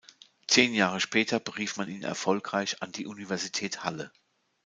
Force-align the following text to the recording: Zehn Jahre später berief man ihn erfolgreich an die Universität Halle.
Zehn 0.47 0.73
Jahre 0.73 0.99
später 0.99 1.39
berief 1.39 1.77
man 1.77 1.87
ihn 1.87 2.01
erfolgreich 2.01 2.81
an 2.81 2.91
die 2.91 3.05
Universität 3.05 3.83
Halle. 3.83 4.11